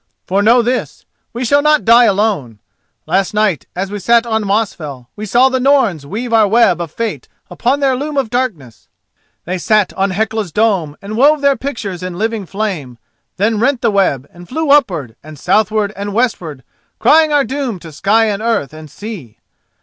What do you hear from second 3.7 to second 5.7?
as we sat on Mosfell we saw the